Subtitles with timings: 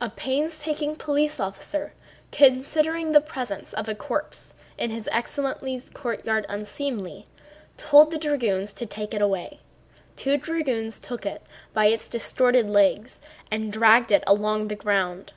[0.00, 1.92] A painstaking police officer,
[2.30, 7.26] considering the presence of a corpse in his excellency's courtyard unseemly,
[7.76, 9.58] told the dragoons to take it away.
[10.14, 11.42] Two dragoons took it
[11.74, 15.32] by its distorted legs and dragged it along the ground.